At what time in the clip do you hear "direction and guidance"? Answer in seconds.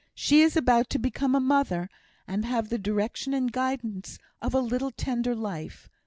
2.79-4.17